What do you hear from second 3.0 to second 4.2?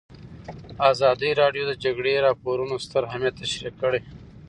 اهميت تشریح کړی.